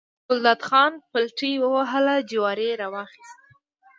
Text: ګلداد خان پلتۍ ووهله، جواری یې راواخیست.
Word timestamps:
ګلداد 0.27 0.61
خان 0.67 0.91
پلتۍ 1.11 1.53
ووهله، 1.59 2.15
جواری 2.29 2.65
یې 2.69 2.79
راواخیست. 2.81 3.37